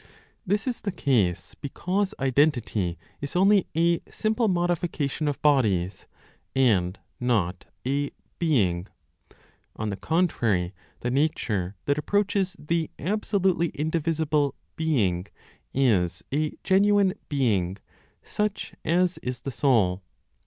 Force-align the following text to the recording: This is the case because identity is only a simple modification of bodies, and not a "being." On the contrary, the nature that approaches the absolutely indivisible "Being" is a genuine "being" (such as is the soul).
This 0.47 0.65
is 0.65 0.81
the 0.81 0.91
case 0.91 1.53
because 1.61 2.15
identity 2.19 2.97
is 3.21 3.35
only 3.35 3.67
a 3.77 4.01
simple 4.09 4.47
modification 4.47 5.27
of 5.27 5.39
bodies, 5.43 6.07
and 6.55 6.97
not 7.19 7.65
a 7.85 8.09
"being." 8.39 8.87
On 9.75 9.91
the 9.91 9.95
contrary, 9.95 10.73
the 11.01 11.11
nature 11.11 11.75
that 11.85 11.99
approaches 11.99 12.55
the 12.57 12.89
absolutely 12.97 13.67
indivisible 13.75 14.55
"Being" 14.75 15.27
is 15.71 16.23
a 16.33 16.53
genuine 16.63 17.13
"being" 17.29 17.77
(such 18.23 18.73
as 18.83 19.19
is 19.19 19.41
the 19.41 19.51
soul). 19.51 20.01